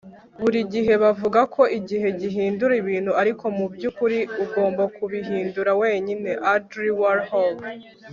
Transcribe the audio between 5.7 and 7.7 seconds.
wenyine.- andy warhol